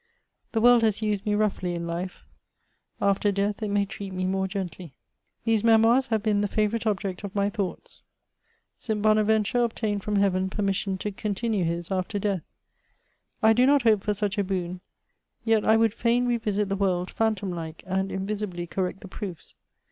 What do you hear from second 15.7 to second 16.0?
would